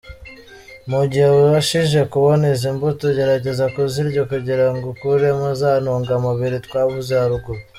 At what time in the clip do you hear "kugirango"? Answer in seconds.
4.31-4.85